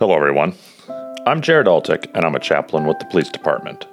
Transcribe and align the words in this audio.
Hello, 0.00 0.16
everyone. 0.16 0.54
I'm 1.26 1.42
Jared 1.42 1.66
Altick, 1.66 2.10
and 2.14 2.24
I'm 2.24 2.34
a 2.34 2.40
chaplain 2.40 2.86
with 2.86 2.98
the 2.98 3.04
police 3.04 3.28
department. 3.28 3.86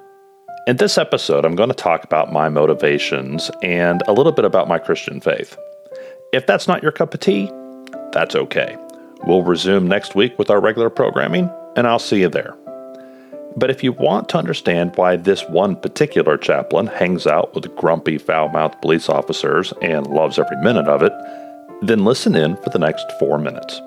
In 0.66 0.78
this 0.78 0.96
episode, 0.96 1.44
I'm 1.44 1.54
going 1.54 1.68
to 1.68 1.74
talk 1.74 2.02
about 2.02 2.32
my 2.32 2.48
motivations 2.48 3.50
and 3.62 4.02
a 4.08 4.14
little 4.14 4.32
bit 4.32 4.46
about 4.46 4.68
my 4.68 4.78
Christian 4.78 5.20
faith. 5.20 5.54
If 6.32 6.46
that's 6.46 6.66
not 6.66 6.82
your 6.82 6.92
cup 6.92 7.12
of 7.12 7.20
tea, 7.20 7.52
that's 8.12 8.34
okay. 8.34 8.74
We'll 9.26 9.42
resume 9.42 9.86
next 9.86 10.14
week 10.14 10.38
with 10.38 10.48
our 10.48 10.62
regular 10.62 10.88
programming, 10.88 11.50
and 11.76 11.86
I'll 11.86 11.98
see 11.98 12.22
you 12.22 12.30
there. 12.30 12.56
But 13.58 13.68
if 13.68 13.84
you 13.84 13.92
want 13.92 14.30
to 14.30 14.38
understand 14.38 14.96
why 14.96 15.16
this 15.16 15.46
one 15.50 15.76
particular 15.76 16.38
chaplain 16.38 16.86
hangs 16.86 17.26
out 17.26 17.54
with 17.54 17.76
grumpy, 17.76 18.16
foul 18.16 18.48
mouthed 18.48 18.80
police 18.80 19.10
officers 19.10 19.74
and 19.82 20.06
loves 20.06 20.38
every 20.38 20.56
minute 20.62 20.88
of 20.88 21.02
it, 21.02 21.12
then 21.82 22.06
listen 22.06 22.34
in 22.34 22.56
for 22.62 22.70
the 22.70 22.78
next 22.78 23.04
four 23.18 23.38
minutes. 23.38 23.82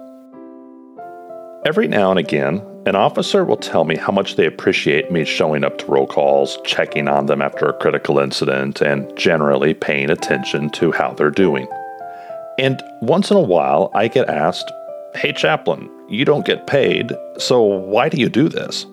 Every 1.64 1.88
now 1.88 2.10
and 2.10 2.18
again, 2.18 2.60
an 2.88 2.96
officer 2.96 3.46
will 3.46 3.58
tell 3.58 3.84
me 3.84 3.96
how 3.96 4.12
much 4.12 4.36
they 4.36 4.48
appreciate 4.48 5.12
me 5.12 5.24
showing 5.24 5.64
up 5.64 5.78
to 5.78 5.86
roll 5.86 6.08
calls, 6.08 6.58
checking 6.66 7.08
on 7.08 7.28
them 7.28 7.40
after 7.40 7.68
a 7.68 7.78
critical 7.78 8.18
incident, 8.18 8.82
and 8.82 9.16
generally 9.16 9.76
paying 9.76 10.10
attention 10.10 10.72
to 10.72 10.92
how 10.92 11.14
they're 11.14 11.30
doing. 11.30 11.68
And 12.58 12.82
once 13.02 13.30
in 13.30 13.38
a 13.38 13.42
while, 13.42 13.92
I 13.94 14.08
get 14.08 14.28
asked, 14.28 14.72
Hey, 15.14 15.34
chaplain, 15.34 15.88
you 16.10 16.26
don't 16.26 16.48
get 16.48 16.66
paid, 16.66 17.12
so 17.38 17.62
why 17.62 18.10
do 18.10 18.18
you 18.20 18.30
do 18.30 18.50
this? 18.50 18.88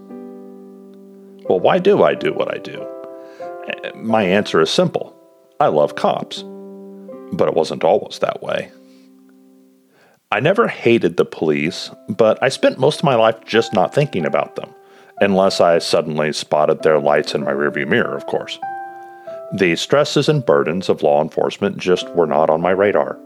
Well, 1.48 1.60
why 1.60 1.78
do 1.78 2.02
I 2.02 2.14
do 2.14 2.34
what 2.34 2.54
I 2.54 2.58
do? 2.58 2.86
Eh, 3.68 3.92
my 3.94 4.24
answer 4.24 4.60
is 4.60 4.70
simple 4.70 5.16
I 5.58 5.68
love 5.68 5.96
cops. 5.96 6.44
But 7.32 7.48
it 7.48 7.54
wasn't 7.54 7.84
always 7.84 8.18
that 8.18 8.42
way. 8.42 8.70
I 10.30 10.40
never 10.40 10.68
hated 10.68 11.16
the 11.16 11.24
police, 11.24 11.90
but 12.06 12.42
I 12.42 12.50
spent 12.50 12.78
most 12.78 12.98
of 12.98 13.04
my 13.04 13.14
life 13.14 13.42
just 13.46 13.72
not 13.72 13.94
thinking 13.94 14.26
about 14.26 14.56
them, 14.56 14.68
unless 15.22 15.58
I 15.58 15.78
suddenly 15.78 16.34
spotted 16.34 16.82
their 16.82 17.00
lights 17.00 17.34
in 17.34 17.44
my 17.44 17.52
rearview 17.52 17.88
mirror, 17.88 18.14
of 18.14 18.26
course. 18.26 18.58
The 19.54 19.74
stresses 19.76 20.28
and 20.28 20.44
burdens 20.44 20.90
of 20.90 21.02
law 21.02 21.22
enforcement 21.22 21.78
just 21.78 22.10
were 22.10 22.26
not 22.26 22.50
on 22.50 22.60
my 22.60 22.72
radar. 22.72 23.18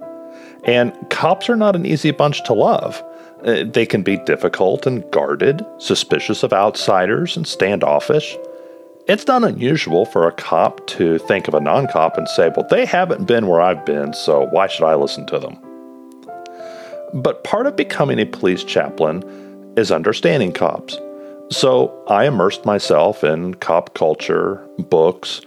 And 0.63 0.93
cops 1.11 1.51
are 1.51 1.57
not 1.57 1.75
an 1.75 1.87
easy 1.87 2.13
bunch 2.13 2.45
to 2.45 2.53
love. 2.53 3.03
Uh, 3.45 3.65
they 3.65 3.85
can 3.85 4.05
be 4.05 4.19
difficult 4.19 4.87
and 4.87 5.03
guarded, 5.11 5.67
suspicious 5.79 6.45
of 6.45 6.53
outsiders, 6.53 7.37
and 7.37 7.49
standoffish. 7.49 8.39
It's 9.09 9.27
not 9.27 9.43
unusual 9.43 10.05
for 10.05 10.29
a 10.29 10.33
cop 10.33 10.87
to 10.87 11.19
think 11.19 11.49
of 11.49 11.55
a 11.55 11.61
non 11.61 11.89
cop 11.89 12.17
and 12.17 12.29
say, 12.29 12.53
Well, 12.55 12.69
they 12.71 12.87
haven't 12.87 13.27
been 13.27 13.49
where 13.49 13.61
I've 13.61 13.85
been, 13.85 14.13
so 14.13 14.47
why 14.53 14.69
should 14.69 14.85
I 14.85 14.95
listen 14.95 15.27
to 15.27 15.41
them? 15.41 15.59
But 17.15 17.45
part 17.45 17.67
of 17.67 17.77
becoming 17.77 18.19
a 18.19 18.27
police 18.27 18.65
chaplain 18.65 19.23
is 19.77 19.91
understanding 19.91 20.53
cops. 20.53 20.99
So 21.51 21.93
I 22.09 22.27
immersed 22.27 22.65
myself 22.65 23.23
in 23.23 23.55
cop 23.55 23.95
culture, 23.95 24.67
books, 24.79 25.43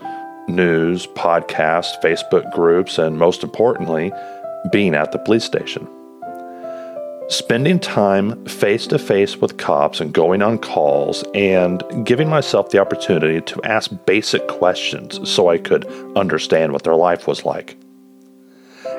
news, 0.47 1.07
podcasts, 1.07 1.99
Facebook 2.03 2.51
groups, 2.53 2.99
and 2.99 3.17
most 3.17 3.43
importantly, 3.43 4.11
being 4.71 4.93
at 4.93 5.11
the 5.11 5.17
police 5.17 5.43
station. 5.43 5.87
Spending 7.27 7.79
time 7.79 8.45
face 8.45 8.85
to 8.85 8.99
face 8.99 9.37
with 9.37 9.57
cops 9.57 9.99
and 9.99 10.13
going 10.13 10.43
on 10.43 10.59
calls 10.59 11.23
and 11.33 11.83
giving 12.05 12.29
myself 12.29 12.69
the 12.69 12.77
opportunity 12.77 13.41
to 13.41 13.59
ask 13.63 13.89
basic 14.05 14.47
questions 14.47 15.27
so 15.27 15.49
I 15.49 15.57
could 15.57 15.87
understand 16.15 16.71
what 16.71 16.83
their 16.83 16.95
life 16.95 17.25
was 17.25 17.43
like. 17.43 17.77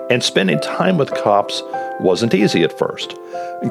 And 0.08 0.22
spending 0.22 0.60
time 0.60 0.98
with 0.98 1.14
cops 1.14 1.62
wasn't 2.00 2.34
easy 2.34 2.62
at 2.62 2.78
first. 2.78 3.16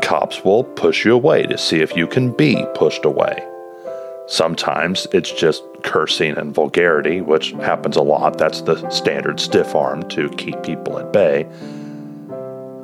Cops 0.01 0.43
will 0.43 0.63
push 0.63 1.05
you 1.05 1.13
away 1.13 1.43
to 1.43 1.57
see 1.57 1.79
if 1.79 1.95
you 1.95 2.07
can 2.07 2.31
be 2.31 2.65
pushed 2.75 3.05
away. 3.05 3.41
Sometimes 4.27 5.07
it's 5.13 5.31
just 5.31 5.63
cursing 5.83 6.35
and 6.37 6.53
vulgarity, 6.53 7.21
which 7.21 7.51
happens 7.51 7.95
a 7.95 8.01
lot. 8.01 8.37
That's 8.37 8.61
the 8.61 8.89
standard 8.89 9.39
stiff 9.39 9.75
arm 9.75 10.07
to 10.09 10.29
keep 10.29 10.61
people 10.63 10.97
at 10.97 11.13
bay. 11.13 11.47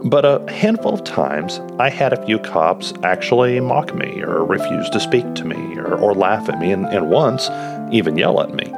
But 0.03 0.25
a 0.25 0.51
handful 0.51 0.93
of 0.93 1.03
times, 1.03 1.59
I 1.77 1.89
had 1.89 2.13
a 2.13 2.25
few 2.25 2.39
cops 2.39 2.93
actually 3.03 3.59
mock 3.59 3.93
me 3.93 4.21
or 4.21 4.45
refuse 4.45 4.89
to 4.91 4.99
speak 4.99 5.35
to 5.35 5.45
me 5.45 5.77
or, 5.77 5.95
or 5.95 6.13
laugh 6.13 6.47
at 6.49 6.59
me, 6.59 6.71
and, 6.71 6.85
and 6.87 7.09
once 7.09 7.49
even 7.91 8.17
yell 8.17 8.41
at 8.41 8.53
me. 8.53 8.71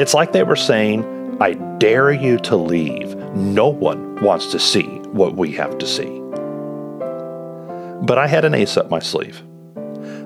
It's 0.00 0.12
like 0.12 0.32
they 0.32 0.42
were 0.42 0.56
saying, 0.56 1.38
I 1.40 1.54
dare 1.78 2.12
you 2.12 2.38
to 2.40 2.56
leave. 2.56 3.15
No 3.34 3.68
one 3.68 4.16
wants 4.22 4.46
to 4.52 4.58
see 4.58 4.86
what 5.12 5.36
we 5.36 5.52
have 5.52 5.78
to 5.78 5.86
see. 5.86 6.20
But 8.02 8.18
I 8.18 8.26
had 8.26 8.44
an 8.44 8.54
ace 8.54 8.76
up 8.76 8.90
my 8.90 8.98
sleeve. 8.98 9.42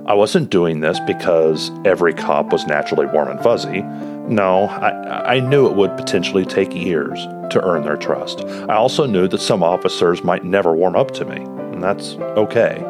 I 0.06 0.14
wasn't 0.14 0.50
doing 0.50 0.80
this 0.80 0.98
because 1.06 1.70
every 1.84 2.12
cop 2.12 2.52
was 2.52 2.66
naturally 2.66 3.06
warm 3.06 3.28
and 3.28 3.40
fuzzy. 3.40 3.82
No, 3.82 4.64
I, 4.66 5.36
I 5.36 5.40
knew 5.40 5.68
it 5.68 5.76
would 5.76 5.96
potentially 5.96 6.44
take 6.44 6.74
years 6.74 7.24
to 7.50 7.60
earn 7.62 7.82
their 7.82 7.96
trust. 7.96 8.40
I 8.44 8.74
also 8.74 9.06
knew 9.06 9.28
that 9.28 9.40
some 9.40 9.62
officers 9.62 10.24
might 10.24 10.44
never 10.44 10.72
warm 10.74 10.96
up 10.96 11.10
to 11.12 11.24
me, 11.24 11.36
and 11.36 11.82
that's 11.82 12.14
okay. 12.36 12.82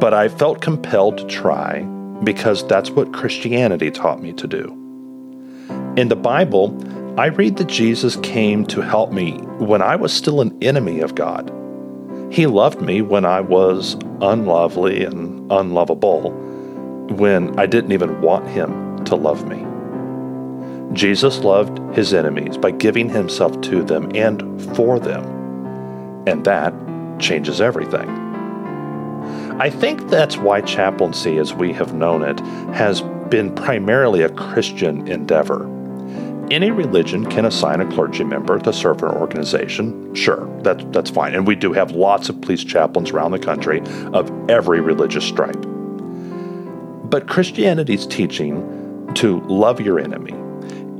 But 0.00 0.14
I 0.14 0.28
felt 0.28 0.60
compelled 0.60 1.18
to 1.18 1.26
try 1.26 1.82
because 2.24 2.66
that's 2.66 2.90
what 2.90 3.12
Christianity 3.12 3.90
taught 3.90 4.22
me 4.22 4.32
to 4.32 4.46
do. 4.46 4.72
In 5.96 6.08
the 6.08 6.16
Bible, 6.16 6.68
I 7.18 7.28
read 7.28 7.56
that 7.56 7.68
Jesus 7.68 8.16
came 8.16 8.66
to 8.66 8.82
help 8.82 9.10
me 9.10 9.38
when 9.58 9.80
I 9.80 9.96
was 9.96 10.12
still 10.12 10.42
an 10.42 10.62
enemy 10.62 11.00
of 11.00 11.14
God. 11.14 11.50
He 12.30 12.46
loved 12.46 12.82
me 12.82 13.00
when 13.00 13.24
I 13.24 13.40
was 13.40 13.94
unlovely 14.20 15.02
and 15.02 15.50
unlovable, 15.50 16.32
when 17.08 17.58
I 17.58 17.64
didn't 17.64 17.92
even 17.92 18.20
want 18.20 18.46
Him 18.48 19.02
to 19.06 19.16
love 19.16 19.48
me. 19.48 19.64
Jesus 20.92 21.38
loved 21.38 21.78
His 21.96 22.12
enemies 22.12 22.58
by 22.58 22.70
giving 22.70 23.08
Himself 23.08 23.58
to 23.62 23.82
them 23.82 24.10
and 24.14 24.62
for 24.76 25.00
them, 25.00 25.24
and 26.26 26.44
that 26.44 26.74
changes 27.18 27.62
everything. 27.62 28.10
I 29.58 29.70
think 29.70 30.10
that's 30.10 30.36
why 30.36 30.60
chaplaincy, 30.60 31.38
as 31.38 31.54
we 31.54 31.72
have 31.72 31.94
known 31.94 32.22
it, 32.22 32.40
has 32.74 33.00
been 33.30 33.54
primarily 33.54 34.20
a 34.20 34.28
Christian 34.28 35.08
endeavor. 35.08 35.65
Any 36.50 36.70
religion 36.70 37.26
can 37.26 37.44
assign 37.44 37.80
a 37.80 37.86
clergy 37.90 38.22
member 38.22 38.58
to 38.60 38.72
serve 38.72 39.02
an 39.02 39.10
organization. 39.10 40.14
Sure, 40.14 40.46
that, 40.62 40.92
that's 40.92 41.10
fine. 41.10 41.34
And 41.34 41.44
we 41.44 41.56
do 41.56 41.72
have 41.72 41.90
lots 41.90 42.28
of 42.28 42.40
police 42.40 42.62
chaplains 42.62 43.10
around 43.10 43.32
the 43.32 43.38
country 43.40 43.80
of 44.12 44.30
every 44.48 44.80
religious 44.80 45.24
stripe. 45.24 45.60
But 47.10 47.26
Christianity's 47.26 48.06
teaching 48.06 49.12
to 49.14 49.40
love 49.48 49.80
your 49.80 49.98
enemy 49.98 50.34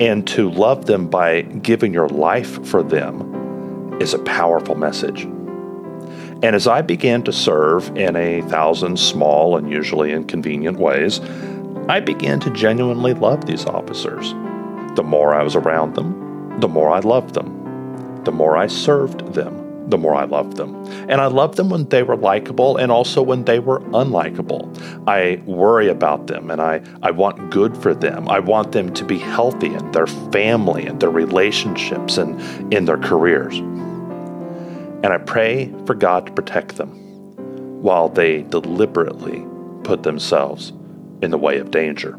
and 0.04 0.26
to 0.28 0.50
love 0.50 0.86
them 0.86 1.06
by 1.08 1.42
giving 1.42 1.94
your 1.94 2.08
life 2.08 2.66
for 2.66 2.82
them 2.82 3.96
is 4.00 4.14
a 4.14 4.18
powerful 4.18 4.74
message. 4.74 5.22
And 6.42 6.56
as 6.56 6.66
I 6.66 6.82
began 6.82 7.22
to 7.22 7.32
serve 7.32 7.96
in 7.96 8.16
a 8.16 8.42
thousand 8.42 8.98
small 8.98 9.56
and 9.56 9.70
usually 9.70 10.12
inconvenient 10.12 10.78
ways, 10.78 11.20
I 11.88 12.00
began 12.00 12.40
to 12.40 12.50
genuinely 12.50 13.14
love 13.14 13.46
these 13.46 13.64
officers. 13.64 14.34
The 14.96 15.02
more 15.02 15.34
I 15.34 15.42
was 15.42 15.54
around 15.54 15.94
them, 15.94 16.58
the 16.60 16.68
more 16.68 16.90
I 16.90 17.00
loved 17.00 17.34
them. 17.34 18.22
The 18.24 18.32
more 18.32 18.56
I 18.56 18.66
served 18.66 19.34
them, 19.34 19.88
the 19.90 19.98
more 19.98 20.14
I 20.14 20.24
loved 20.24 20.56
them. 20.56 20.74
And 21.08 21.20
I 21.20 21.26
loved 21.26 21.56
them 21.56 21.68
when 21.68 21.88
they 21.90 22.02
were 22.02 22.16
likable 22.16 22.78
and 22.78 22.90
also 22.90 23.22
when 23.22 23.44
they 23.44 23.58
were 23.58 23.80
unlikable. 23.80 24.66
I 25.06 25.42
worry 25.44 25.88
about 25.88 26.26
them 26.26 26.50
and 26.50 26.60
I, 26.60 26.82
I 27.02 27.10
want 27.10 27.50
good 27.50 27.76
for 27.76 27.94
them. 27.94 28.28
I 28.28 28.40
want 28.40 28.72
them 28.72 28.92
to 28.94 29.04
be 29.04 29.18
healthy 29.18 29.74
in 29.74 29.92
their 29.92 30.06
family 30.06 30.86
and 30.86 30.98
their 30.98 31.10
relationships 31.10 32.16
and 32.16 32.72
in 32.72 32.86
their 32.86 32.98
careers. 32.98 33.58
And 33.58 35.06
I 35.06 35.18
pray 35.18 35.72
for 35.84 35.94
God 35.94 36.26
to 36.26 36.32
protect 36.32 36.76
them 36.76 36.90
while 37.82 38.08
they 38.08 38.42
deliberately 38.42 39.46
put 39.84 40.02
themselves 40.02 40.72
in 41.22 41.30
the 41.30 41.38
way 41.38 41.58
of 41.58 41.70
danger. 41.70 42.18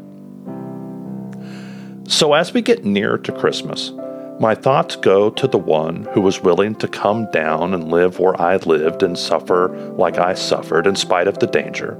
So, 2.08 2.32
as 2.32 2.54
we 2.54 2.62
get 2.62 2.86
nearer 2.86 3.18
to 3.18 3.32
Christmas, 3.32 3.92
my 4.40 4.54
thoughts 4.54 4.96
go 4.96 5.28
to 5.28 5.46
the 5.46 5.58
one 5.58 6.04
who 6.14 6.22
was 6.22 6.40
willing 6.40 6.74
to 6.76 6.88
come 6.88 7.30
down 7.32 7.74
and 7.74 7.90
live 7.90 8.18
where 8.18 8.40
I 8.40 8.56
lived 8.56 9.02
and 9.02 9.18
suffer 9.18 9.68
like 9.98 10.16
I 10.16 10.32
suffered 10.32 10.86
in 10.86 10.96
spite 10.96 11.28
of 11.28 11.38
the 11.38 11.46
danger, 11.46 11.98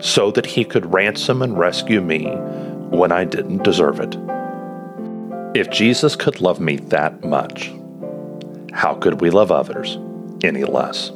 so 0.00 0.30
that 0.30 0.46
he 0.46 0.64
could 0.64 0.94
ransom 0.94 1.42
and 1.42 1.58
rescue 1.58 2.00
me 2.00 2.30
when 2.96 3.12
I 3.12 3.24
didn't 3.24 3.62
deserve 3.62 4.00
it. 4.00 4.16
If 5.54 5.70
Jesus 5.70 6.16
could 6.16 6.40
love 6.40 6.58
me 6.58 6.76
that 6.76 7.22
much, 7.22 7.70
how 8.72 8.94
could 8.94 9.20
we 9.20 9.28
love 9.28 9.52
others 9.52 9.98
any 10.42 10.64
less? 10.64 11.10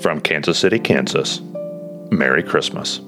From 0.00 0.20
Kansas 0.22 0.60
City, 0.60 0.78
Kansas, 0.78 1.40
Merry 2.12 2.44
Christmas. 2.44 3.00